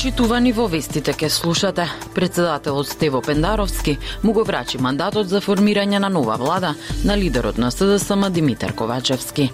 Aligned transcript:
Прочитувани 0.00 0.52
во 0.52 0.66
вестите 0.66 1.12
ке 1.12 1.28
слушате. 1.28 1.84
Председателот 2.14 2.88
Стево 2.88 3.20
Пендаровски 3.20 3.98
му 4.22 4.32
го 4.32 4.44
врачи 4.44 4.78
мандатот 4.80 5.28
за 5.28 5.42
формирање 5.44 5.98
на 6.00 6.08
нова 6.08 6.38
влада 6.40 6.74
на 7.04 7.16
лидерот 7.16 7.58
на 7.58 7.70
СДСМ 7.70 8.30
Димитар 8.32 8.72
Ковачевски. 8.72 9.50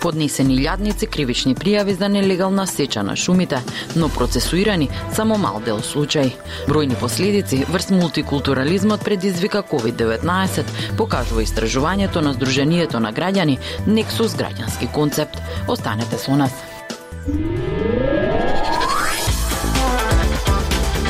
Поднесени 0.00 0.56
лјадници 0.56 1.04
кривични 1.04 1.52
пријави 1.54 1.98
за 1.98 2.08
нелегална 2.08 2.64
сеча 2.66 3.02
на 3.02 3.16
шумите, 3.16 3.60
но 3.96 4.08
процесуирани 4.08 4.88
само 5.12 5.36
мал 5.36 5.60
дел 5.60 5.84
случај. 5.84 6.32
Бројни 6.64 6.96
последици 6.96 7.66
врз 7.68 7.90
мултикултурализмот 7.90 9.04
предизвика 9.04 9.62
COVID-19, 9.62 10.64
покажува 10.96 11.44
истражувањето 11.44 12.24
на 12.24 12.32
Сдруженијето 12.32 13.04
на 13.04 13.12
граѓани 13.12 13.58
Нексус 13.86 14.32
граѓански 14.32 14.92
концепт. 14.92 15.36
Останете 15.68 16.16
со 16.16 16.36
нас. 16.36 16.56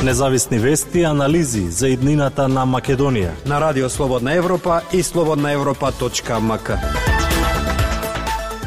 Независни 0.03 0.59
вести 0.59 0.99
и 0.99 1.03
анализи 1.03 1.61
за 1.69 1.87
иднината 1.93 2.47
на 2.47 2.65
Македонија. 2.65 3.35
На 3.45 3.61
Радио 3.61 3.89
Слободна 3.89 4.33
Европа 4.33 4.81
и 4.93 5.03
слободнаевропа.мк. 5.03 6.71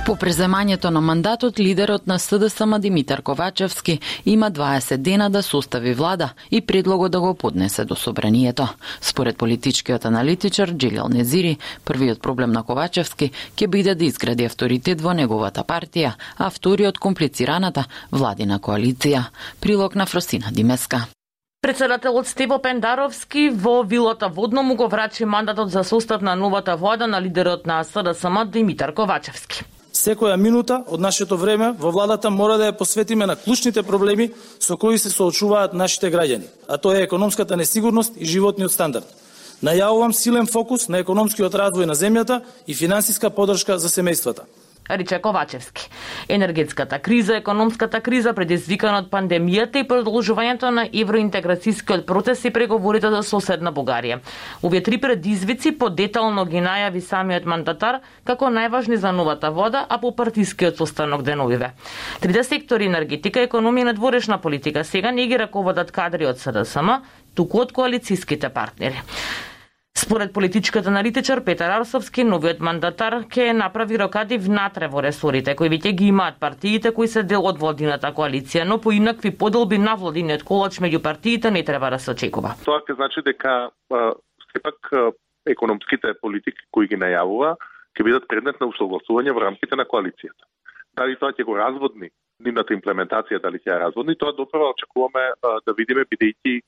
По 0.07 0.15
преземањето 0.15 0.91
на 0.91 1.01
мандатот, 1.01 1.59
лидерот 1.59 2.07
на 2.07 2.19
СДСМ 2.19 2.79
Димитар 2.79 3.23
Ковачевски 3.23 3.99
има 4.25 4.51
20 4.51 4.97
дена 4.97 5.31
да 5.31 5.43
состави 5.43 5.95
влада 5.95 6.29
и 6.51 6.61
предлогот 6.61 7.13
да 7.13 7.21
го 7.21 7.35
поднесе 7.35 7.85
до 7.85 7.97
собранието. 7.97 8.69
Според 9.01 9.37
политичкиот 9.37 10.05
аналитичар 10.05 10.71
Джилел 10.71 11.09
Незири, 11.09 11.59
првиот 11.85 12.23
проблем 12.23 12.53
на 12.53 12.63
Ковачевски 12.63 13.31
ќе 13.57 13.67
биде 13.67 13.95
да 13.95 14.05
изгради 14.05 14.45
авторитет 14.45 15.01
во 15.01 15.13
неговата 15.15 15.65
партија, 15.65 16.13
а 16.39 16.51
вториот 16.51 16.99
комплицираната 16.99 17.85
владина 18.13 18.61
коалиција. 18.61 19.25
Прилог 19.61 19.95
на 19.95 20.07
Фросина 20.07 20.53
Димеска. 20.53 21.07
Председателот 21.65 22.27
Стево 22.27 22.59
Пендаровски 22.59 23.49
во 23.49 23.83
вилата 23.83 24.29
водно 24.29 24.63
му 24.63 24.75
го 24.77 24.89
врачи 24.89 25.25
мандатот 25.25 25.71
за 25.71 25.85
состав 25.85 26.21
на 26.21 26.37
новата 26.37 26.77
влада 26.77 27.07
на 27.07 27.23
лидерот 27.23 27.67
на 27.67 27.85
СДСМ 27.85 28.45
Димитар 28.53 28.93
Ковачевски. 28.93 29.65
Секоја 29.95 30.37
минута 30.37 30.83
од 30.87 31.01
нашето 31.01 31.39
време 31.41 31.71
во 31.73 31.89
владата 31.91 32.29
мора 32.31 32.59
да 32.61 32.67
ја 32.69 32.77
посветиме 32.77 33.25
на 33.27 33.37
клучните 33.37 33.83
проблеми 33.83 34.29
со 34.61 34.77
кои 34.77 34.99
се 34.99 35.09
соочуваат 35.09 35.73
нашите 35.73 36.13
граѓани, 36.13 36.51
а 36.69 36.77
тоа 36.77 36.99
е 36.99 37.09
економската 37.09 37.57
несигурност 37.57 38.13
и 38.21 38.29
животниот 38.29 38.73
стандард. 38.73 39.09
Најавувам 39.65 40.13
силен 40.13 40.47
фокус 40.47 40.89
на 40.93 41.01
економскиот 41.01 41.55
развој 41.55 41.89
на 41.89 41.97
земјата 41.97 42.43
и 42.67 42.75
финансиска 42.75 43.31
подршка 43.31 43.79
за 43.79 43.89
семејствата 43.89 44.45
рече 44.91 45.19
Ковачевски. 45.19 45.89
Енергетската 46.29 46.99
криза, 46.99 47.37
економската 47.37 48.01
криза 48.01 48.35
предизвикана 48.35 48.99
од 49.05 49.09
пандемијата 49.13 49.81
и 49.81 49.89
продолжувањето 49.89 50.71
на 50.71 50.85
евроинтеграцијскиот 50.89 52.05
процес 52.07 52.45
и 52.45 52.53
преговорите 52.53 53.11
за 53.11 53.23
соседна 53.23 53.73
Бугарија. 53.73 54.21
Овие 54.63 54.83
три 54.83 54.99
предизвици 55.01 55.73
подетално 55.79 56.45
ги 56.45 56.61
најави 56.61 57.01
самиот 57.01 57.47
мандатар 57.47 58.01
како 58.25 58.51
најважни 58.53 59.01
за 59.01 59.13
новата 59.13 59.51
вода, 59.51 59.87
а 59.89 59.99
по 59.99 60.13
партискиот 60.17 60.77
состанок 60.77 61.23
деновиве. 61.23 61.73
Трите 62.21 62.45
сектори 62.45 62.87
енергетика, 62.87 63.41
економија 63.41 63.81
и 63.81 63.91
надворешна 63.93 64.39
политика 64.41 64.85
сега 64.85 65.13
не 65.13 65.27
ги 65.27 65.39
раководат 65.39 65.91
кадри 65.93 66.27
од 66.27 66.39
СДСМ, 66.39 67.01
туку 67.35 67.65
од 67.65 67.73
коалицијските 67.73 68.49
партнери. 68.49 69.01
Според 70.05 70.33
политичката 70.33 70.89
аналитичар 70.89 71.45
Петар 71.45 71.71
Арсовски, 71.71 72.25
новиот 72.29 72.59
мандатар 72.61 73.15
ќе 73.31 73.53
направи 73.57 73.97
рокади 73.97 74.37
внатре 74.43 74.89
во 74.93 75.01
ресорите 75.07 75.55
кои 75.57 75.71
веќе 75.73 75.93
ги 75.97 76.09
имаат 76.13 76.37
партиите 76.43 76.91
кои 76.97 77.09
се 77.09 77.23
дел 77.23 77.47
од 77.49 77.61
владината 77.63 78.11
коалиција, 78.17 78.67
но 78.69 78.81
поинакви 78.85 79.33
поделби 79.43 79.79
на 79.79 79.95
владиниот 79.95 80.45
колач 80.45 80.81
меѓу 80.85 81.01
партиите 81.03 81.51
не 81.55 81.65
треба 81.65 81.91
да 81.95 81.99
се 81.99 82.11
очекува. 82.11 82.53
Тоа 82.67 82.83
ќе 82.85 82.99
значи 82.99 83.23
дека 83.25 83.71
сепак 84.53 84.93
економските 85.57 86.13
политики 86.21 86.69
кои 86.71 86.91
ги 86.91 87.01
најавува 87.01 87.55
ќе 87.97 88.05
бидат 88.05 88.29
предмет 88.29 88.61
на 88.61 88.69
усогласување 88.75 89.33
во 89.33 89.47
рамките 89.47 89.79
на 89.79 89.89
коалицијата. 89.89 90.45
Дали 90.99 91.17
тоа 91.17 91.33
ќе 91.33 91.49
го 91.49 91.57
разводни 91.57 92.11
нивната 92.45 92.75
имплементација, 92.75 93.41
дали 93.41 93.63
ќе 93.63 93.73
ја 93.73 93.83
разводни, 93.87 94.19
тоа 94.19 94.37
допрва 94.37 94.75
очекуваме 94.75 95.31
да 95.41 95.79
видиме 95.79 96.05
бидејќи 96.13 96.61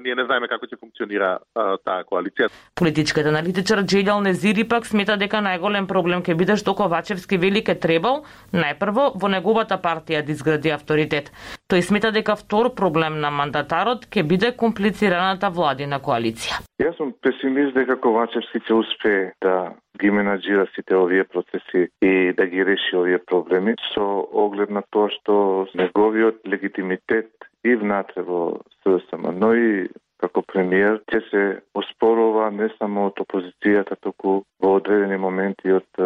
ние 0.00 0.14
не 0.14 0.24
знаеме 0.26 0.48
како 0.50 0.66
ќе 0.66 0.78
функционира 0.80 1.38
а, 1.54 1.76
таа 1.84 2.02
коалиција. 2.08 2.48
Политичката 2.78 3.30
аналитичар 3.30 3.84
Джелјал 3.84 4.24
Незири 4.26 4.64
пак 4.66 4.86
смета 4.90 5.14
дека 5.20 5.38
најголем 5.44 5.86
проблем 5.86 6.24
ќе 6.26 6.34
биде 6.38 6.56
што 6.58 6.74
Ковачевски 6.78 7.38
вели 7.38 7.62
ке 7.62 7.76
требал 7.78 8.24
најпрво 8.52 9.12
во 9.22 9.30
неговата 9.30 9.78
партија 9.78 10.24
да 10.26 10.34
изгради 10.34 10.74
авторитет. 10.74 11.30
Тој 11.70 11.86
смета 11.86 12.10
дека 12.10 12.34
втор 12.36 12.72
проблем 12.74 13.20
на 13.22 13.30
мандатарот 13.30 14.08
ќе 14.10 14.26
биде 14.26 14.50
комплицираната 14.50 15.50
владина 15.54 16.02
коалиција. 16.02 16.58
Јас 16.82 16.98
сум 16.98 17.14
песимист 17.22 17.78
дека 17.78 18.00
Ковачевски 18.02 18.64
ќе 18.66 18.80
успее 18.82 19.30
да 19.42 19.76
ги 19.98 20.10
менаджира 20.10 20.66
сите 20.74 20.96
овие 20.96 21.24
процеси 21.24 21.88
и 22.02 22.32
да 22.36 22.46
ги 22.46 22.64
реши 22.66 22.96
овие 22.96 23.18
проблеми 23.18 23.74
со 23.94 24.26
оглед 24.32 24.70
на 24.70 24.82
тоа 24.90 25.10
што 25.14 25.66
неговиот 25.74 26.46
легитимитет 26.46 27.30
и 27.64 27.74
внатре 27.74 28.22
во 28.22 28.60
СДСМ, 28.82 29.32
но 29.38 29.54
и 29.54 29.88
како 30.18 30.42
премиер 30.42 31.00
ќе 31.10 31.20
се 31.30 31.42
оспорува 31.78 32.50
не 32.50 32.68
само 32.78 33.08
од 33.10 33.20
опозицијата, 33.22 33.98
туку 34.02 34.42
во 34.62 34.74
одредени 34.80 35.18
моменти 35.20 35.72
од 35.74 36.02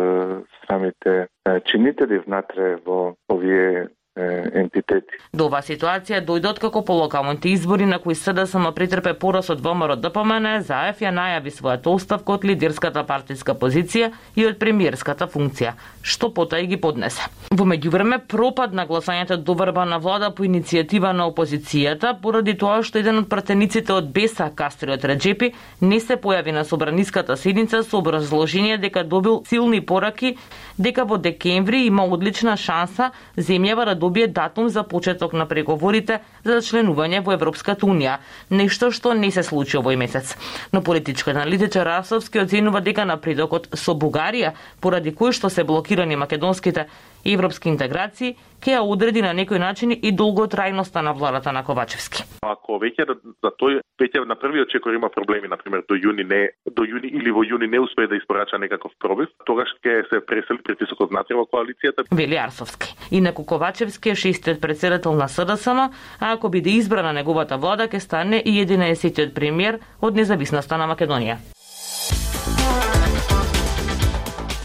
самите 0.66 1.26
чинители 1.70 2.20
внатре 2.26 2.76
во 2.84 3.14
овие 3.32 3.88
ентитети. 4.16 5.16
До 5.32 5.46
оваа 5.48 5.62
ситуација 5.64 6.20
дојдот 6.24 6.58
како 6.60 6.82
по 6.84 6.92
локалните 6.98 7.48
избори 7.48 7.86
на 7.88 7.98
кои 7.98 8.14
СДСМ 8.14 8.68
претрпе 8.76 9.14
пораз 9.14 9.48
од 9.50 9.62
ВМРО 9.64 9.96
ДПМН, 9.96 10.60
Заев 10.68 11.00
ја 11.00 11.12
најави 11.16 11.52
својата 11.52 11.88
оставка 11.88 12.34
од 12.36 12.44
лидерската 12.44 13.04
партиска 13.08 13.54
позиција 13.54 14.10
и 14.36 14.44
од 14.46 14.58
премиерската 14.60 15.26
функција, 15.32 15.72
што 16.02 16.28
потај 16.28 16.68
ги 16.68 16.76
поднесе. 16.76 17.24
Во 17.56 17.64
меѓувреме 17.64 18.20
пропадна 18.28 18.84
гласањето 18.86 19.36
до 19.40 19.54
врба 19.56 19.86
на 19.88 19.98
влада 19.98 20.30
по 20.30 20.44
иницијатива 20.44 21.14
на 21.16 21.30
опозицијата 21.30 22.12
поради 22.20 22.54
тоа 22.54 22.82
што 22.82 23.00
еден 23.00 23.24
од 23.24 23.30
пратениците 23.32 23.92
од 23.96 24.12
Беса, 24.12 24.50
Кастриот 24.54 25.04
Реджепи, 25.04 25.54
не 25.80 26.00
се 26.00 26.16
појави 26.20 26.52
на 26.52 26.64
собраниската 26.64 27.36
седница 27.36 27.82
со 27.82 27.96
образложение 27.98 28.76
дека 28.78 29.04
добил 29.04 29.42
силни 29.48 29.80
пораки 29.80 30.36
дека 30.78 31.04
во 31.04 31.16
декември 31.16 31.86
има 31.86 32.04
одлична 32.04 32.56
шанса 32.56 33.12
земјава 33.36 33.84
да 33.88 33.94
добие 34.02 34.26
датум 34.26 34.68
за 34.68 34.82
почеток 34.82 35.32
на 35.32 35.46
преговорите 35.46 36.18
за 36.44 36.58
членување 36.66 37.22
во 37.22 37.36
Европската 37.38 37.86
Унија, 37.86 38.18
нешто 38.50 38.90
што 38.90 39.14
не 39.14 39.30
се 39.30 39.46
случи 39.46 39.78
овој 39.78 39.96
месец. 40.00 40.34
Но 40.72 40.82
политичкиот 40.82 41.36
аналитичар 41.36 41.86
Расовски 41.86 42.42
оценува 42.42 42.82
дека 42.82 43.06
напредокот 43.06 43.70
со 43.78 43.94
Бугарија, 43.94 44.56
поради 44.80 45.14
кој 45.14 45.36
што 45.38 45.50
се 45.50 45.64
блокирани 45.64 46.18
македонските 46.18 46.88
европски 47.24 47.68
интеграции, 47.68 48.36
ќе 48.62 48.76
ја 48.76 48.82
одреди 48.86 49.22
на 49.22 49.32
некој 49.34 49.58
начин 49.58 49.92
и 49.92 50.12
долготрајноста 50.14 51.02
на 51.02 51.12
владата 51.12 51.52
на 51.52 51.64
Ковачевски. 51.66 52.24
Ако 52.46 52.78
веќе 52.82 53.06
за 53.06 53.50
тој 53.58 53.80
веќе 54.00 54.24
на 54.26 54.36
првиот 54.38 54.70
чекор 54.70 54.94
има 54.94 55.10
проблеми, 55.10 55.48
на 55.48 55.56
пример 55.56 55.84
до 55.88 55.94
јуни 55.94 56.26
не 56.26 56.42
до 56.66 56.86
јуни 56.86 57.10
или 57.10 57.30
во 57.30 57.44
јуни 57.44 57.70
не 57.70 57.80
успее 57.80 58.08
да 58.08 58.16
испорача 58.16 58.58
некаков 58.58 58.92
пробив, 58.98 59.28
тогаш 59.46 59.70
ќе 59.84 60.02
се 60.10 60.20
пресели 60.26 60.62
притисокот 60.62 61.10
внатре 61.10 61.36
во 61.36 61.46
коалицијата. 61.46 62.06
Вели 62.10 62.38
Арсовски. 62.38 62.94
Инаку 63.10 63.44
Ковачевски 63.44 64.10
е 64.10 64.14
шестиот 64.14 64.60
председател 64.60 65.14
на 65.14 65.28
СДСМ, 65.28 65.78
а 66.20 66.32
ако 66.32 66.48
биде 66.48 66.70
избрана 66.70 67.12
неговата 67.12 67.56
влада, 67.56 67.88
ќе 67.88 67.98
стане 67.98 68.42
и 68.44 68.62
11 68.64 69.34
премиер 69.34 69.80
од 70.00 70.14
независноста 70.14 70.78
на 70.78 70.86
Македонија. 70.86 71.38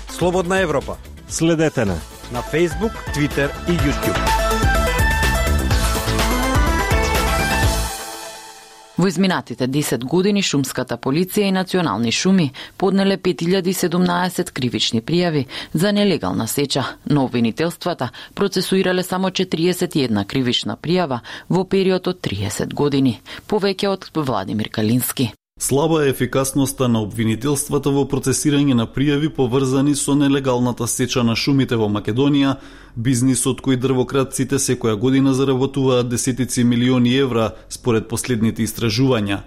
Слободна 0.09 0.62
Европа. 0.62 0.98
Следете 1.27 1.86
на 1.86 2.17
на 2.31 2.41
Facebook, 2.41 2.94
Twitter 3.13 3.50
и 3.68 3.71
YouTube. 3.71 4.19
Во 8.97 9.07
изминатите 9.07 9.68
10 9.68 10.03
години 10.06 10.41
шумската 10.41 10.97
полиција 10.97 11.47
и 11.47 11.51
национални 11.51 12.12
шуми 12.12 12.51
поднеле 12.77 13.18
5017 13.18 14.51
кривични 14.51 15.01
пријави 15.01 15.45
за 15.74 15.91
нелегална 15.91 16.47
сеча, 16.47 16.83
но 17.06 17.24
обвинителствата 17.25 18.09
процесуирале 18.35 19.03
само 19.03 19.30
41 19.30 20.25
кривична 20.25 20.77
пријава 20.77 21.19
во 21.50 21.63
период 21.63 22.07
од 22.07 22.21
30 22.21 22.73
години, 22.73 23.19
повеќе 23.47 23.88
од 23.88 24.09
Владимир 24.15 24.69
Калински. 24.69 25.33
Слаба 25.59 26.06
е 26.06 26.09
ефикасноста 26.09 26.88
на 26.88 27.00
обвинителствата 27.01 27.89
во 27.89 28.04
процесирање 28.06 28.75
на 28.77 28.86
пријави 28.86 29.31
поврзани 29.33 29.95
со 29.98 30.13
нелегалната 30.13 30.86
сеча 30.88 31.24
на 31.25 31.33
шумите 31.36 31.80
во 31.81 31.88
Македонија, 31.89 32.59
бизнисот 32.94 33.63
кој 33.65 33.80
дрвократците 33.81 34.62
секоја 34.62 34.94
година 35.01 35.33
заработуваат 35.33 36.13
десетици 36.13 36.63
милиони 36.63 37.15
евра 37.18 37.50
според 37.69 38.07
последните 38.07 38.62
истражувања. 38.69 39.42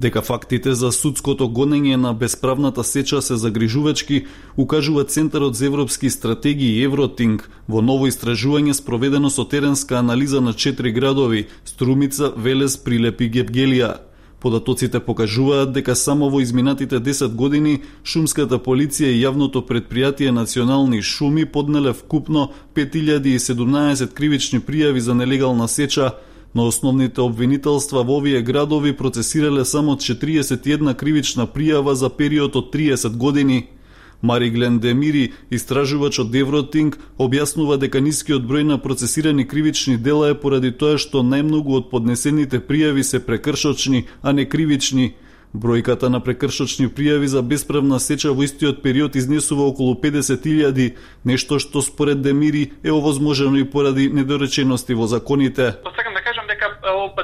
Дека 0.00 0.22
фактите 0.26 0.74
за 0.74 0.90
судското 0.90 1.46
гонење 1.46 1.94
на 1.94 2.12
бесправната 2.12 2.82
сеча 2.82 3.22
се 3.22 3.36
загрижувачки, 3.36 4.24
укажува 4.56 5.04
Центарот 5.04 5.54
за 5.54 5.66
европски 5.66 6.10
стратегии 6.10 6.82
Евротинг 6.82 7.50
во 7.68 7.80
ново 7.82 8.10
истражување 8.10 8.74
спроведено 8.74 9.30
со 9.30 9.44
теренска 9.44 10.02
анализа 10.02 10.40
на 10.40 10.54
четири 10.54 10.92
градови 10.92 11.46
Струмица, 11.64 12.32
Велес, 12.36 12.76
Прилеп 12.76 13.20
и 13.20 13.30
Гевгелија. 13.30 13.98
Податоците 14.42 14.98
покажуваат 15.00 15.70
дека 15.72 15.94
само 15.94 16.26
во 16.30 16.40
изминатите 16.42 16.98
10 16.98 17.34
години 17.38 17.76
шумската 18.02 18.58
полиција 18.58 19.12
и 19.14 19.20
јавното 19.22 19.60
предпријатие 19.68 20.32
Национални 20.34 20.98
шуми 21.02 21.44
поднеле 21.46 21.92
вкупно 21.92 22.48
5017 22.74 24.10
кривични 24.12 24.58
пријави 24.60 24.98
за 24.98 25.14
нелегална 25.14 25.68
сеча, 25.68 26.10
но 26.54 26.66
основните 26.66 27.20
обвинителства 27.20 28.02
во 28.02 28.16
овие 28.18 28.42
градови 28.42 28.96
процесирале 28.96 29.64
само 29.64 29.94
41 29.94 30.94
кривична 30.94 31.46
пријава 31.46 31.92
за 31.92 32.10
период 32.10 32.56
од 32.56 32.74
30 32.74 33.16
години– 33.16 33.66
Мари 34.22 34.50
Глендемири, 34.50 35.32
истражувач 35.50 36.20
од 36.22 36.34
Евротинг, 36.34 36.96
објаснува 37.18 37.76
дека 37.82 38.00
нискиот 38.00 38.46
број 38.46 38.62
на 38.68 38.78
процесирани 38.78 39.46
кривични 39.48 39.96
дела 39.98 40.30
е 40.30 40.38
поради 40.38 40.70
тоа 40.70 40.98
што 41.02 41.24
најмногу 41.26 41.74
од 41.80 41.90
поднесените 41.90 42.62
пријави 42.62 43.02
се 43.02 43.18
прекршочни, 43.26 44.06
а 44.22 44.32
не 44.32 44.46
кривични. 44.46 45.14
Бројката 45.52 46.08
на 46.08 46.22
прекршочни 46.24 46.86
пријави 46.88 47.26
за 47.28 47.42
бесправна 47.42 47.98
сеча 48.00 48.32
во 48.32 48.46
истиот 48.46 48.80
период 48.82 49.16
изнесува 49.16 49.66
околу 49.68 49.98
50.000, 50.00 50.94
нешто 51.24 51.58
што 51.58 51.82
според 51.82 52.22
Демири 52.22 52.70
е 52.82 52.92
овозможено 52.92 53.58
и 53.58 53.64
поради 53.64 54.08
недоречености 54.08 54.94
во 54.94 55.06
законите. 55.06 55.74
Сакам 55.82 56.14
да 56.14 56.22
кажам 56.22 56.46
дека 56.46 56.70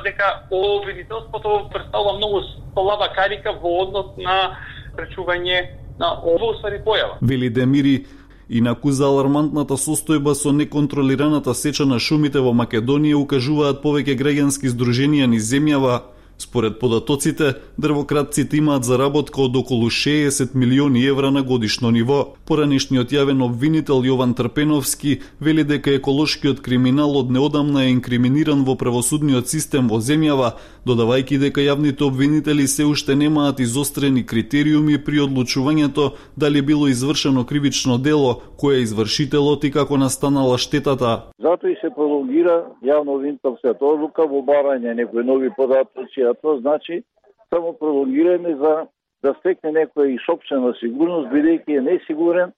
дека 0.03 0.43
обвинителството 0.51 1.69
представува 1.73 2.17
многу 2.17 2.43
слаба 2.75 3.09
карика 3.15 3.53
во 3.53 3.83
однос 3.83 4.17
на 4.17 4.59
пречување 4.97 5.88
на 5.99 6.15
ова 6.23 6.55
ствари 6.59 6.81
појава. 6.85 7.19
Вели 7.21 7.51
Демири, 7.51 8.07
Инаку 8.49 8.91
за 8.97 9.05
алармантната 9.05 9.77
состојба 9.77 10.33
со 10.35 10.53
неконтролираната 10.57 11.53
сеча 11.55 11.85
на 11.85 11.99
шумите 12.01 12.41
во 12.41 12.55
Македонија 12.57 13.19
укажуваат 13.21 13.83
повеќе 13.83 14.17
граѓански 14.17 14.71
здруженија 14.73 15.27
низ 15.29 15.45
земјава, 15.51 16.01
Според 16.39 16.79
податоците, 16.79 17.55
дрвократците 17.79 18.57
имаат 18.57 18.85
заработка 18.85 19.43
од 19.43 19.57
околу 19.57 19.91
60 19.91 20.55
милиони 20.55 21.03
евра 21.07 21.31
на 21.31 21.43
годишно 21.43 21.91
ниво. 21.91 22.35
Поранешниот 22.47 23.11
јавен 23.11 23.43
обвинител 23.43 24.07
Јован 24.07 24.37
Трпеновски 24.39 25.19
вели 25.41 25.65
дека 25.67 25.91
еколошкиот 25.99 26.61
криминал 26.63 27.17
од 27.19 27.33
неодамна 27.35 27.83
е 27.85 27.91
инкриминиран 27.97 28.63
во 28.63 28.77
правосудниот 28.79 29.51
систем 29.51 29.89
во 29.91 29.99
земјава, 29.99 30.53
додавајќи 30.87 31.41
дека 31.43 31.61
јавните 31.61 32.07
обвинители 32.07 32.69
се 32.71 32.87
уште 32.87 33.19
немаат 33.19 33.59
изострени 33.59 34.23
критериуми 34.23 35.03
при 35.05 35.19
одлучувањето 35.27 36.13
дали 36.37 36.63
било 36.63 36.87
извршено 36.87 37.45
кривично 37.45 37.99
дело, 37.99 38.43
кој 38.63 38.79
е 38.79 38.87
извршителот 38.87 39.65
и 39.65 39.73
како 39.75 39.99
настанала 39.99 40.59
штетата. 40.59 41.35
Затоа 41.43 41.75
и 41.75 41.77
се 41.83 41.91
пролонгира 41.91 42.63
јавно 42.87 43.19
обвинителската 43.19 43.85
одлука 43.85 44.23
во 44.23 44.39
барање 44.47 44.95
некои 44.95 45.27
нови 45.27 45.51
податоци, 45.57 46.28
а 46.31 46.35
тоа 46.35 46.61
значи 46.61 47.03
само 47.51 47.73
пролонгирање 47.81 48.57
за 48.63 48.75
да 49.23 49.35
стекне 49.41 49.73
некоја 49.73 50.15
и 50.15 50.19
сопствена 50.27 50.73
сигурност, 50.81 51.33
бидејќи 51.33 51.79
е 51.79 51.87
несигурен 51.91 52.53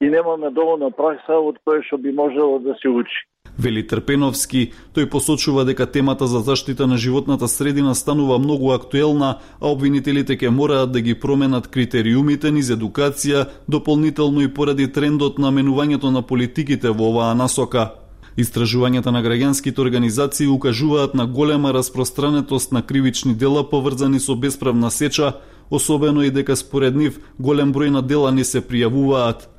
и 0.00 0.10
немаме 0.10 0.50
доволно 0.50 0.90
пракса 0.90 1.38
од 1.38 1.60
која 1.66 1.84
што 1.86 1.98
би 1.98 2.12
можело 2.12 2.58
да 2.58 2.74
се 2.82 2.88
учи. 2.88 3.22
Вели 3.58 3.82
Трпеновски, 3.86 4.72
тој 4.96 5.08
посочува 5.12 5.64
дека 5.68 5.86
темата 5.86 6.26
за 6.26 6.40
заштита 6.40 6.86
на 6.86 6.96
животната 6.96 7.48
средина 7.48 7.94
станува 7.94 8.38
многу 8.38 8.72
актуелна, 8.72 9.38
а 9.60 9.68
обвинителите 9.68 10.36
ќе 10.36 10.50
мораат 10.50 10.92
да 10.92 11.00
ги 11.00 11.14
променат 11.14 11.68
критериумите 11.68 12.50
низ 12.50 12.72
едукација, 12.72 13.46
дополнително 13.68 14.42
и 14.42 14.48
поради 14.48 14.88
трендот 14.92 15.38
на 15.38 15.52
менувањето 15.52 16.10
на 16.10 16.22
политиките 16.22 16.90
во 16.90 17.12
оваа 17.12 17.34
насока. 17.34 18.01
Истражувањата 18.36 19.12
на 19.12 19.20
граѓанските 19.20 19.78
организации 19.78 20.48
укажуваат 20.48 21.14
на 21.14 21.26
голема 21.26 21.72
распространетост 21.72 22.72
на 22.72 22.82
кривични 22.82 23.34
дела 23.34 23.62
поврзани 23.68 24.20
со 24.20 24.34
бесправна 24.34 24.90
сеча, 24.90 25.34
особено 25.70 26.22
и 26.22 26.30
дека 26.30 26.56
според 26.56 26.96
нив 26.96 27.20
голем 27.38 27.74
број 27.74 27.90
на 27.90 28.02
дела 28.02 28.32
не 28.32 28.44
се 28.44 28.64
пријавуваат. 28.64 29.51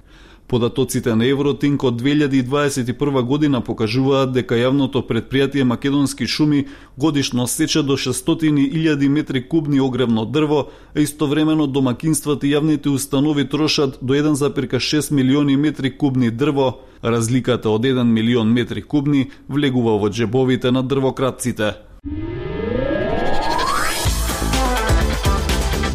Податоците 0.48 1.16
на 1.16 1.26
Евротинк 1.26 1.84
од 1.84 2.02
2021 2.02 3.22
година 3.22 3.62
покажуваат 3.62 4.34
дека 4.36 4.56
јавното 4.60 5.02
предпријатие 5.08 5.64
Македонски 5.64 6.28
шуми 6.28 6.66
годишно 6.98 7.48
сече 7.48 7.82
до 7.82 7.98
600.000 7.98 9.08
метри 9.08 9.48
кубни 9.48 9.80
огревно 9.82 10.26
дрво, 10.26 10.68
а 10.96 11.00
истовремено 11.00 11.68
домакинствата 11.68 12.48
и 12.48 12.54
јавните 12.54 12.90
установи 12.90 13.48
трошат 13.50 13.98
до 14.02 14.14
1,6 14.14 15.12
милиони 15.12 15.58
метри 15.58 15.98
кубни 15.98 16.32
дрво. 16.32 16.80
Разликата 17.04 17.70
од 17.70 17.82
1 17.82 18.04
милион 18.04 18.54
метри 18.54 18.82
кубни 18.82 19.32
влегува 19.50 19.98
во 19.98 20.10
джебовите 20.10 20.72
на 20.72 20.84
дрвократците. 20.84 21.74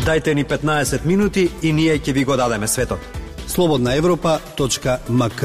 Дайте 0.04 0.34
ни 0.34 0.44
15 0.44 1.06
минути 1.06 1.50
и 1.62 1.72
ние 1.72 1.98
ќе 1.98 2.12
ви 2.12 2.24
го 2.24 2.36
дадеме 2.36 2.68
светот 2.68 3.17
slobodnaevropa.mk 3.58 5.42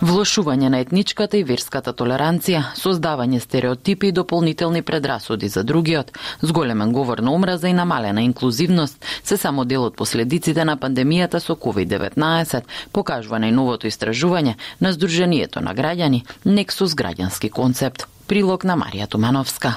Влошување 0.00 0.68
на 0.72 0.78
етничката 0.80 1.36
и 1.36 1.42
верската 1.44 1.92
толеранција, 1.92 2.62
создавање 2.72 3.40
стереотипи 3.44 4.08
и 4.08 4.14
дополнителни 4.16 4.80
предрасуди 4.82 5.50
за 5.52 5.64
другиот, 5.64 6.14
зголемен 6.40 6.92
говор 6.96 7.20
на 7.20 7.34
омраза 7.36 7.68
и 7.68 7.76
намалена 7.76 8.22
инклузивност 8.22 9.04
се 9.24 9.36
само 9.36 9.64
дел 9.64 9.84
од 9.90 9.96
последиците 10.00 10.64
на 10.64 10.78
пандемијата 10.80 11.36
со 11.44 11.52
COVID-19, 11.52 12.64
покажува 12.96 13.42
најновото 13.44 13.92
истражување 13.92 14.56
на 14.80 14.96
Сдруженијето 14.96 15.60
на 15.60 15.76
граѓани 15.76 16.24
Нексус 16.48 16.96
граѓански 16.96 17.52
концепт. 17.52 18.08
Прилог 18.26 18.64
на 18.64 18.80
Марија 18.80 19.06
Тумановска. 19.06 19.76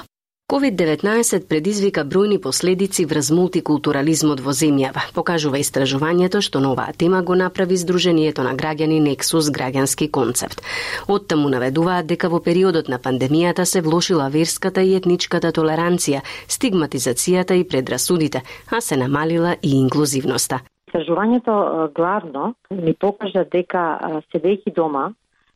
COVID-19 0.54 1.48
предизвика 1.48 2.04
бројни 2.06 2.36
последици 2.38 3.02
врз 3.10 3.32
мултикултурализмот 3.34 4.38
во 4.38 4.52
земјава, 4.54 5.02
покажува 5.14 5.58
истражувањето 5.58 6.38
што 6.46 6.60
на 6.62 6.68
оваа 6.70 6.92
тема 6.94 7.22
го 7.26 7.34
направи 7.34 7.74
Сдруженијето 7.74 8.44
на 8.46 8.52
граѓани 8.54 9.00
Нексус 9.02 9.48
граѓански 9.50 10.06
концепт. 10.14 10.62
Оттаму 11.10 11.50
наведуваат 11.50 12.06
дека 12.06 12.30
во 12.30 12.38
периодот 12.38 12.86
на 12.86 13.00
пандемијата 13.02 13.66
се 13.66 13.82
влошила 13.82 14.28
верската 14.30 14.84
и 14.86 14.94
етничката 14.94 15.50
толеранција, 15.50 16.22
стигматизацијата 16.46 17.58
и 17.58 17.66
предрасудите, 17.66 18.44
а 18.70 18.80
се 18.80 18.96
намалила 18.96 19.56
и 19.58 19.74
инклузивноста. 19.80 20.60
Истражувањето 20.86 21.90
главно 21.98 22.54
ни 22.70 22.94
покажа 22.94 23.42
дека 23.42 24.22
седејќи 24.30 24.70
дома 24.76 25.10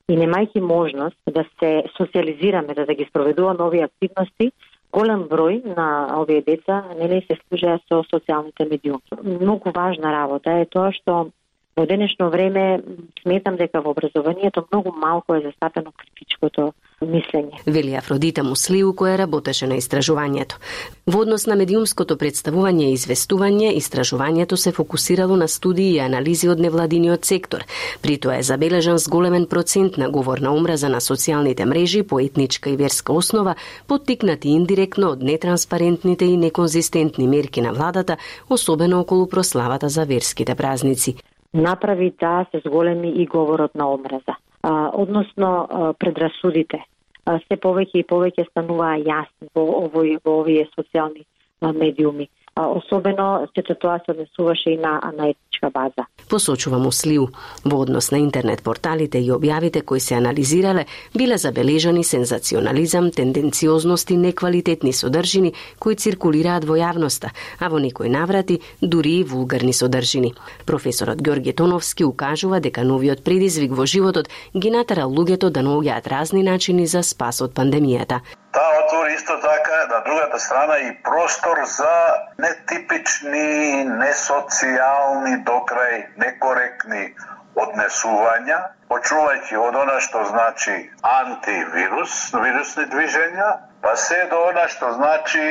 и 0.09 0.17
немајќи 0.17 0.61
можност 0.61 1.17
да 1.31 1.45
се 1.61 1.85
социализираме, 1.97 2.75
да, 2.75 2.87
да 2.87 2.95
ги 2.95 3.07
спроведуваме 3.11 3.63
овие 3.63 3.85
активности, 3.85 4.51
голем 4.93 5.27
број 5.29 5.61
на 5.77 5.89
овие 6.21 6.43
деца 6.43 6.83
нели 6.99 7.21
се 7.27 7.37
служеа 7.41 7.79
со 7.89 8.03
социјалните 8.13 8.69
медиуми. 8.71 9.03
Многу 9.23 9.73
важна 9.75 10.13
работа 10.13 10.59
е 10.61 10.67
тоа 10.67 10.93
што 10.93 11.31
во 11.79 11.87
денешно 11.87 12.29
време 12.31 12.83
сметам 13.23 13.57
дека 13.57 13.81
во 13.81 13.91
образованието 13.95 14.67
многу 14.73 14.91
малку 14.91 15.35
е 15.35 15.43
застапено 15.47 15.93
критичкото 15.95 16.73
мислење. 17.01 17.61
Вели 17.67 17.95
Афродита 17.95 18.43
Муслиу 18.43 18.91
која 18.99 19.15
работеше 19.21 19.69
на 19.71 19.79
истражувањето. 19.79 20.59
Во 21.07 21.23
однос 21.23 21.47
на 21.47 21.55
медиумското 21.55 22.17
представување 22.19 22.89
и 22.89 22.97
известување, 22.99 23.71
истражувањето 23.79 24.59
се 24.59 24.73
фокусирало 24.73 25.37
на 25.37 25.47
студии 25.49 25.95
и 25.95 26.03
анализи 26.03 26.51
од 26.51 26.59
невладиниот 26.59 27.25
сектор. 27.25 27.63
При 28.03 28.19
тоа 28.19 28.41
е 28.41 28.43
забележан 28.43 28.99
зголемен 28.99 29.47
процент 29.47 29.99
на 30.03 30.11
говор 30.11 30.43
на 30.43 30.51
омраза 30.51 30.91
на 30.91 30.99
социјалните 30.99 31.65
мрежи 31.65 32.03
по 32.03 32.19
етничка 32.19 32.71
и 32.71 32.77
верска 32.77 33.13
основа, 33.13 33.55
поттикнати 33.87 34.49
индиректно 34.49 35.15
од 35.15 35.23
нетранспарентните 35.23 36.25
и 36.25 36.37
неконзистентни 36.37 37.29
мерки 37.29 37.61
на 37.61 37.73
владата, 37.73 38.17
особено 38.51 39.01
околу 39.01 39.29
прославата 39.29 39.89
за 39.89 40.05
верските 40.05 40.55
празници. 40.55 41.15
Направи 41.55 42.13
да 42.21 42.47
се 42.51 42.61
зголеми 42.67 43.09
и 43.09 43.27
говорот 43.27 43.75
на 43.75 43.93
омраза 43.95 44.37
а, 44.63 44.91
односно 44.95 45.69
а, 45.71 45.93
предрасудите. 45.93 46.83
А, 47.25 47.39
се 47.45 47.59
повеќе 47.61 48.03
и 48.03 48.09
повеќе 48.09 48.47
стануваа 48.51 48.97
јасни 49.01 49.51
во 49.55 49.65
овој 49.85 50.19
во 50.25 50.41
овие 50.43 50.67
социјални 50.75 51.25
а, 51.61 51.73
медиуми. 51.73 52.29
А, 52.59 52.67
особено 52.67 53.49
сето 53.55 53.75
тоа 53.75 53.99
се 53.99 54.11
однесуваше 54.11 54.71
и 54.71 54.77
на, 54.77 55.01
на 55.19 55.29
етничка 55.31 55.71
база. 55.71 56.03
Посочува 56.29 56.79
Муслиу. 56.79 57.29
Во 57.65 57.77
однос 57.81 58.11
на 58.11 58.19
интернет 58.19 58.63
порталите 58.63 59.19
и 59.19 59.31
објавите 59.31 59.85
кои 59.87 60.01
се 60.01 60.15
анализирале, 60.19 60.87
биле 61.15 61.39
забележани 61.39 62.03
сензационализам, 62.05 63.11
тенденциозност 63.11 64.11
и 64.11 64.17
неквалитетни 64.17 64.93
содржини 64.93 65.53
кои 65.79 65.95
циркулираат 65.95 66.67
во 66.67 66.75
јавноста, 66.75 67.31
а 67.61 67.69
во 67.69 67.79
некои 67.79 68.11
наврати 68.11 68.59
дури 68.83 69.21
и 69.21 69.25
вулгарни 69.25 69.73
содржини. 69.73 70.35
Професорот 70.67 71.23
Ѓорѓе 71.23 71.55
Тоновски 71.55 72.05
укажува 72.05 72.59
дека 72.59 72.83
новиот 72.83 73.23
предизвик 73.23 73.71
во 73.71 73.87
животот 73.87 74.27
ги 74.57 74.75
натера 74.75 75.07
луѓето 75.07 75.55
да 75.55 75.63
наоѓаат 75.63 76.11
разни 76.11 76.43
начини 76.43 76.91
за 76.91 77.07
спас 77.07 77.39
од 77.41 77.55
пандемијата. 77.55 78.19
Таа 78.53 78.85
отвори 78.85 79.13
исто 79.15 79.41
така 79.41 79.87
на 79.95 80.01
другата 80.01 80.39
страна 80.41 80.79
и 80.79 81.03
простор 81.03 81.59
за 81.65 81.95
нетипични, 82.39 83.85
несоцијални, 83.85 85.35
докрај 85.45 86.07
некоректни 86.17 87.15
однесувања, 87.57 88.59
почувајќи 88.89 89.59
од 89.61 89.77
она 89.83 89.99
што 90.01 90.25
значи 90.31 90.77
антивирус, 91.03 92.15
вирусни 92.35 92.87
движења, 92.95 93.51
па 93.83 93.97
се 93.97 94.25
до 94.31 94.41
она 94.49 94.69
што 94.69 94.93
значи 94.97 95.45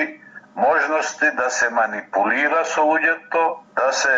можности 0.56 1.32
да 1.38 1.50
се 1.50 1.70
манипулира 1.70 2.66
со 2.66 2.82
луѓето, 2.82 3.44
да 3.76 3.92
се 3.94 4.16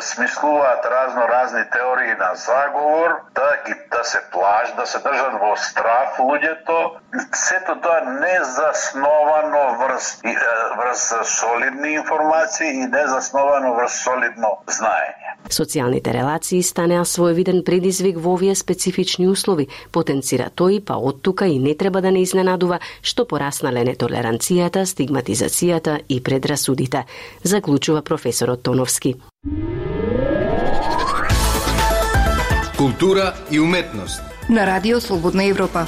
смислуваат 0.00 0.86
разно 0.86 1.28
разни 1.28 1.70
теории 1.70 2.14
на 2.14 2.34
заговор, 2.34 3.20
да 3.34 3.56
ги 3.66 3.74
да 3.90 4.04
се 4.04 4.30
плаш, 4.30 4.72
да 4.72 4.86
се 4.86 4.98
држат 4.98 5.34
во 5.40 5.56
страф 5.56 6.18
луѓето. 6.18 6.78
Сето 7.34 7.76
тоа 7.80 8.00
не 8.00 8.38
засновано 8.44 9.64
врз 9.78 10.22
врз 10.76 11.14
солидни 11.24 11.92
информации 11.94 12.68
и 12.68 12.86
не 12.86 13.06
засновано 13.06 13.74
врз 13.74 14.02
солидно 14.04 14.58
знаење. 14.66 15.33
Социјалните 15.50 16.12
релации 16.12 16.62
станеа 16.62 17.04
своевиден 17.04 17.62
предизвик 17.64 18.18
во 18.18 18.34
овие 18.34 18.54
специфични 18.54 19.28
услови, 19.28 19.68
потенцира 19.92 20.50
тој, 20.50 20.80
па 20.80 20.96
од 20.96 21.20
тука 21.22 21.46
и 21.46 21.58
не 21.58 21.74
треба 21.74 22.00
да 22.00 22.10
не 22.10 22.22
изненадува 22.24 22.80
што 23.02 23.26
пораснале 23.28 23.84
нетолеранцијата, 23.84 24.86
стигматизацијата 24.88 26.00
и 26.08 26.20
предрасудите, 26.20 27.04
заклучува 27.42 28.02
професорот 28.02 28.62
Тоновски. 28.62 29.16
Култура 32.78 33.34
и 33.50 33.60
уметност 33.60 34.22
на 34.48 34.66
Радио 34.66 35.00
Слободна 35.00 35.44
Европа. 35.44 35.86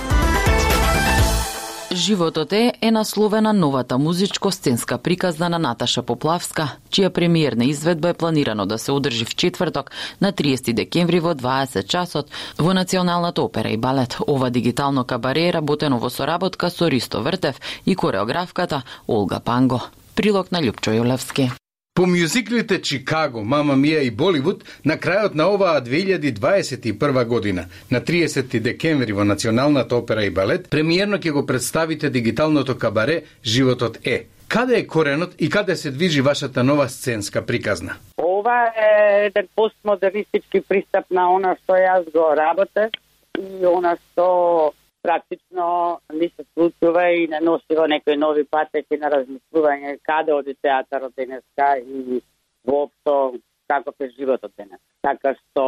Животот 1.97 2.53
е 2.53 2.73
е 2.83 2.91
насловена 2.91 3.53
новата 3.53 3.99
музичко-сценска 3.99 4.99
приказна 4.99 5.49
на 5.49 5.59
Наташа 5.59 6.03
Поплавска, 6.03 6.69
чија 6.93 7.09
премиерна 7.09 7.65
изведба 7.65 8.13
е 8.13 8.15
планирано 8.15 8.67
да 8.67 8.79
се 8.79 8.93
одржи 8.93 9.25
в 9.25 9.35
четврток 9.37 9.91
на 10.21 10.33
30 10.33 10.73
декември 10.73 11.21
во 11.21 11.35
20 11.35 11.87
часот 11.87 12.29
во 12.59 12.75
Националната 12.75 13.43
опера 13.43 13.69
и 13.69 13.77
балет. 13.77 14.19
Ова 14.29 14.51
дигитално 14.51 15.05
кабаре 15.05 15.49
е 15.49 15.53
работено 15.53 15.99
во 15.99 16.11
соработка 16.11 16.71
со 16.71 16.91
Ристо 16.91 17.23
Вртев 17.23 17.61
и 17.87 17.97
кореографката 17.97 18.83
Олга 19.09 19.41
Панго. 19.41 19.81
Прилог 20.15 20.53
на 20.53 20.61
Лјупчо 20.61 21.01
Јолевски. 21.01 21.66
По 21.97 22.07
мюзиклите 22.07 22.77
Чикаго, 22.83 23.41
Мама 23.41 23.73
Мија 23.73 24.03
и 24.05 24.11
Боливуд, 24.13 24.65
на 24.85 24.99
крајот 25.01 25.33
на 25.35 25.47
оваа 25.49 25.81
2021 25.81 27.25
година, 27.25 27.65
на 27.91 28.03
30 28.05 28.61
декември 28.61 29.13
во 29.17 29.25
Националната 29.25 29.97
опера 29.97 30.27
и 30.27 30.31
балет, 30.31 30.69
премиерно 30.69 31.17
ќе 31.17 31.33
го 31.33 31.47
представите 31.47 32.11
дигиталното 32.11 32.77
кабаре 32.77 33.23
Животот 33.45 33.97
е. 34.05 34.27
Каде 34.49 34.77
е 34.77 34.87
коренот 34.87 35.35
и 35.39 35.49
каде 35.51 35.77
се 35.77 35.91
движи 35.91 36.21
вашата 36.21 36.65
нова 36.65 36.89
сценска 36.89 37.47
приказна? 37.47 37.97
Ова 38.19 38.73
е 38.77 39.27
еден 39.27 39.49
постмодернистички 39.57 40.61
пристап 40.69 41.09
на 41.11 41.31
она 41.33 41.57
што 41.63 41.81
јас 41.81 42.13
го 42.13 42.29
работев 42.37 42.93
и 43.41 43.65
она 43.65 43.97
што 43.97 44.75
практично 45.07 46.01
не 46.13 46.29
се 46.29 46.45
случува 46.55 47.05
и 47.11 47.27
не 47.29 47.41
носи 47.41 47.77
во 47.79 47.87
некои 47.87 48.17
нови 48.19 48.43
патеки 48.45 48.99
на 48.99 49.11
размислување 49.13 49.99
каде 50.03 50.35
оди 50.35 50.55
театарот 50.63 51.15
денеска 51.15 51.69
и 51.79 52.23
воопшто 52.67 53.39
каков 53.69 53.95
е 54.01 54.09
животот 54.19 54.53
денес. 54.59 54.83
Така 55.03 55.35
што 55.39 55.67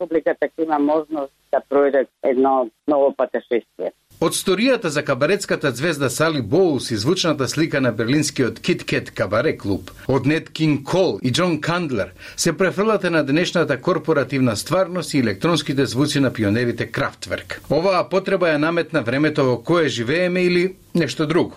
публиката 0.00 0.48
ќе 0.48 0.64
има 0.64 0.78
можност 0.78 1.35
да 1.52 1.60
пројде 1.70 2.06
едно 2.22 2.68
ново 2.86 3.12
патешествие. 3.16 3.92
Од 4.20 4.32
сторијата 4.32 4.88
за 4.88 5.02
кабаретската 5.04 5.70
звезда 5.76 6.08
Сали 6.10 6.40
Боус 6.42 6.90
и 6.90 6.96
звучната 6.96 7.48
слика 7.48 7.80
на 7.80 7.92
берлинскиот 7.92 8.60
Кит 8.60 8.84
Кет 8.84 9.10
кабаре 9.10 9.56
клуб, 9.58 9.90
од 10.08 10.26
Нет 10.26 10.48
Кинг 10.50 10.86
Кол 10.88 11.18
и 11.22 11.32
Џон 11.32 11.60
Кандлер, 11.60 12.14
се 12.36 12.56
префрлате 12.56 13.10
на 13.10 13.24
денешната 13.24 13.80
корпоративна 13.80 14.56
стварност 14.56 15.14
и 15.14 15.18
електронските 15.18 15.86
звуци 15.86 16.20
на 16.20 16.32
пионерите 16.32 16.90
Крафтверк. 16.90 17.60
Оваа 17.70 18.08
потреба 18.08 18.48
ја 18.48 18.56
наметна 18.56 19.02
времето 19.02 19.44
во 19.44 19.58
кое 19.62 19.88
живееме 19.88 20.42
или 20.48 20.76
нешто 20.94 21.26
друго? 21.26 21.52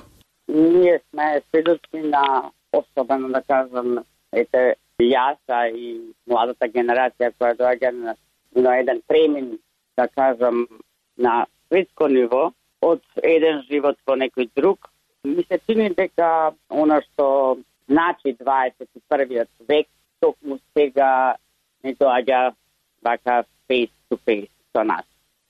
Ние 0.47 0.99
сме 1.09 1.41
сведоци 1.47 2.03
на 2.03 2.51
особено 2.73 3.29
да 3.29 3.41
кажам, 3.47 4.03
ете, 4.33 4.75
јаса 4.99 5.71
и 5.71 6.13
младата 6.27 6.67
генерација 6.67 7.31
која 7.39 7.55
доаѓа 7.55 7.91
на, 7.95 8.15
на 8.55 8.77
еден 8.79 9.01
премин, 9.07 9.57
да 9.99 10.07
кажам, 10.07 10.67
на 11.17 11.45
светско 11.67 12.07
ниво 12.07 12.51
од 12.81 13.03
еден 13.23 13.63
живот 13.67 13.97
во 14.07 14.15
некој 14.15 14.47
друг. 14.55 14.87
Ми 15.27 15.43
се 15.43 15.59
чини 15.67 15.89
дека 15.97 16.53
она 16.69 17.01
што 17.03 17.57
значи 17.89 18.35
21 18.39 19.47
век 19.67 19.87
токму 20.23 20.59
сега 20.77 21.35
не 21.83 21.95
доаѓа 21.95 22.53
вака 23.03 23.43
face 23.67 23.91
to 24.09 24.19
face 24.25 24.51
со 24.75 24.83
нас. 24.83 25.05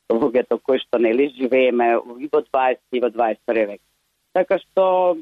Луѓето 0.10 0.58
кои 0.66 0.82
што 0.82 0.98
нели 0.98 1.30
живееме 1.38 1.92
и 2.18 2.30
во 2.34 2.42
20 2.42 2.80
и 2.92 3.00
во 3.00 3.10
21 3.14 3.68
век. 3.74 3.82
Така 4.34 4.58
што 4.66 5.18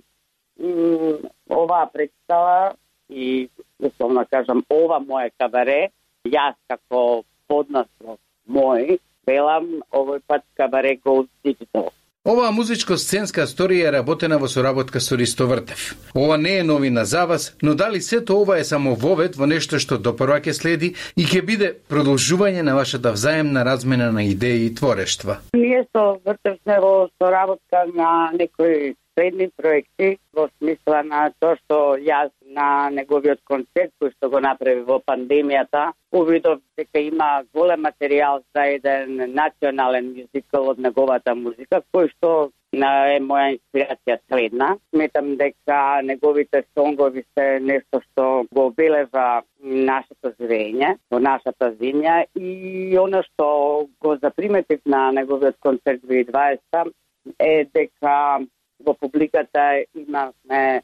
оваа 1.50 1.86
представа 1.92 2.76
и 3.10 3.50
условно 3.80 4.26
кажам 4.32 4.64
ова 4.70 5.00
моје 5.04 5.32
кабаре, 5.38 5.92
јас 6.26 6.56
како 6.72 7.24
поднаслов 7.48 8.20
мој 8.48 9.00
велам 9.28 9.70
овој 9.92 10.22
пат 10.28 10.44
кабаре 10.58 10.98
Gold 11.04 11.30
Digital. 11.44 11.92
Оваа 12.28 12.50
музичко-сценска 12.52 13.46
сторија 13.48 13.88
е 13.88 13.92
работена 13.96 14.36
во 14.36 14.50
соработка 14.52 15.00
со 15.00 15.16
Ристо 15.16 15.46
Вртев. 15.48 15.94
Ова 16.12 16.36
не 16.38 16.58
е 16.58 16.64
новина 16.64 17.06
за 17.06 17.26
вас, 17.26 17.56
но 17.62 17.76
дали 17.76 18.02
сето 18.02 18.42
ова 18.42 18.58
е 18.60 18.66
само 18.68 18.96
вовет 18.96 19.38
во 19.40 19.48
нешто 19.48 19.80
што 19.80 19.96
допрва 19.98 20.42
ќе 20.44 20.52
следи 20.52 20.90
и 21.16 21.24
ќе 21.24 21.42
биде 21.48 21.70
продолжување 21.88 22.68
на 22.68 22.76
вашата 22.76 23.14
взаемна 23.16 23.64
размена 23.64 24.12
на 24.12 24.26
идеи 24.28 24.66
и 24.66 24.76
творештва? 24.76 25.38
Ние 25.56 25.86
со 25.96 26.20
Вртев 26.26 26.60
сме 26.64 26.80
во 26.84 27.08
соработка 27.16 27.88
на 27.96 28.32
некои 28.36 28.96
последни 29.18 29.50
проекти 29.58 30.20
во 30.34 30.48
смисла 30.58 31.02
на 31.02 31.32
тоа 31.42 31.56
што 31.58 31.78
јас 31.98 32.30
на 32.54 32.90
неговиот 32.94 33.40
концерт 33.50 33.90
кој 34.00 34.12
што 34.14 34.30
го 34.30 34.40
направи 34.46 34.84
во 34.86 35.00
пандемијата 35.02 35.94
увидов 36.14 36.60
дека 36.78 37.02
има 37.02 37.30
голем 37.54 37.82
материјал 37.82 38.44
за 38.54 38.68
еден 38.76 39.34
национален 39.34 40.12
мюзикл 40.14 40.70
од 40.70 40.78
неговата 40.86 41.34
музика 41.36 41.82
кој 41.96 42.12
што 42.12 42.52
на 42.78 42.92
е 43.16 43.18
моја 43.24 43.56
инспирација 43.56 44.20
следна. 44.28 44.68
Сметам 44.94 45.32
дека 45.40 46.02
неговите 46.04 46.62
сонгови 46.76 47.24
се 47.34 47.46
нешто 47.60 48.02
што 48.04 48.26
го 48.54 48.68
обележа 48.70 49.42
нашето 49.64 50.34
живење, 50.38 50.92
во 51.10 51.18
нашата 51.18 51.72
земја 51.80 52.20
и 52.36 52.94
она 53.02 53.24
што 53.32 53.88
го 54.00 54.14
заприметив 54.22 54.86
на 54.86 55.10
неговиот 55.12 55.58
концерт 55.60 56.06
2020 56.06 56.94
е 57.40 57.66
дека 57.74 58.46
во 58.80 58.94
публиката 58.94 59.84
имавме 59.96 60.82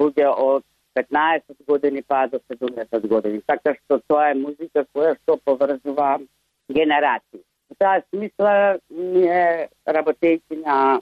луѓе 0.00 0.28
од 0.28 0.64
15 0.94 1.66
години 1.66 2.02
па 2.02 2.26
до 2.26 2.38
70 2.50 3.08
години. 3.08 3.42
Така 3.46 3.74
што 3.74 4.00
тоа 4.08 4.30
е 4.30 4.38
музика 4.38 4.86
која 4.94 5.16
што 5.22 5.36
поврзува 5.44 6.20
генерации. 6.68 7.42
Во 7.68 7.76
таа 7.78 8.02
смисла 8.10 8.78
ние 8.90 9.68
работејќи 9.86 10.62
на 10.64 11.00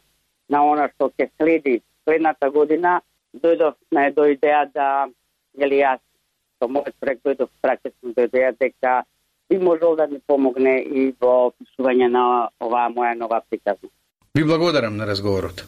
на 0.52 0.62
она 0.68 0.88
што 0.94 1.10
ќе 1.16 1.28
следи 1.38 1.80
следната 2.04 2.50
година, 2.50 3.00
дојдовме 3.32 4.10
до 4.16 4.26
идеја 4.34 4.64
да, 4.74 4.88
или 5.56 5.80
јас 5.80 6.00
со 6.58 6.68
мојот 6.68 6.96
проект 7.00 7.24
дојдов 7.26 7.50
практично 7.64 8.12
до 8.16 8.26
идеја 8.28 8.52
дека 8.58 9.02
би 9.48 9.58
можел 9.58 9.96
да 9.96 10.06
ми 10.06 10.20
помогне 10.26 10.80
и 10.82 11.12
во 11.20 11.52
пишување 11.56 12.08
на 12.08 12.24
оваа 12.60 12.88
моја 12.96 13.14
нова 13.18 13.42
приказна. 13.48 13.88
Ви 14.34 14.44
благодарам 14.44 14.96
на 14.96 15.06
разговорот. 15.06 15.64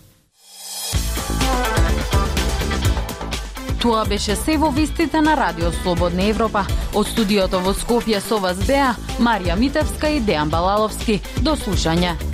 Тоа 3.84 4.04
беше 4.08 4.32
се 4.36 4.56
во 4.56 4.70
вистите 4.72 5.20
на 5.20 5.36
Радио 5.36 5.68
Слободна 5.82 6.24
Европа. 6.24 6.62
Од 6.96 7.10
студиото 7.10 7.60
во 7.60 7.74
Скопје 7.76 8.16
со 8.24 8.38
вас 8.40 8.62
беа 8.64 8.94
Марија 9.20 9.58
Митевска 9.60 10.08
и 10.08 10.22
Дејан 10.24 10.48
Балаловски. 10.48 11.20
До 11.44 11.52
слушање. 11.52 12.33